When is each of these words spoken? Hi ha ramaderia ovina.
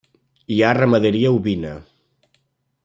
Hi 0.53 0.57
ha 0.63 0.71
ramaderia 0.77 1.33
ovina. 1.37 1.77